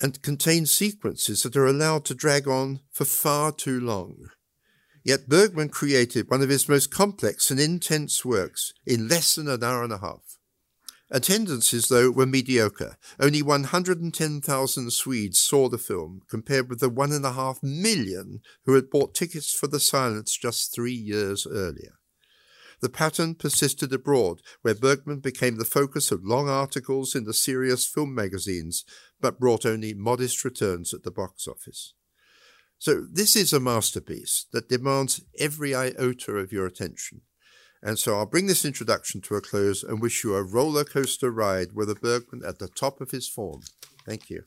[0.00, 4.30] and contain sequences that are allowed to drag on for far too long.
[5.04, 9.64] Yet Bergman created one of his most complex and intense works in less than an
[9.64, 10.38] hour and a half.
[11.10, 12.96] Attendances, though, were mediocre.
[13.18, 18.74] Only 110,000 Swedes saw the film, compared with the one and a half million who
[18.74, 21.99] had bought tickets for The Silence just three years earlier.
[22.80, 27.86] The pattern persisted abroad, where Bergman became the focus of long articles in the serious
[27.86, 28.84] film magazines,
[29.20, 31.94] but brought only modest returns at the box office.
[32.78, 37.20] So, this is a masterpiece that demands every iota of your attention.
[37.82, 41.30] And so I'll bring this introduction to a close and wish you a roller coaster
[41.30, 43.62] ride with a Bergman at the top of his form.
[44.06, 44.44] Thank you.